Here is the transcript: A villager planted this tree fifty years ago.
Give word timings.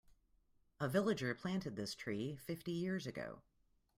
A 0.79 0.89
villager 0.89 1.35
planted 1.35 1.75
this 1.75 1.93
tree 1.93 2.35
fifty 2.35 2.71
years 2.71 3.05
ago. 3.05 3.43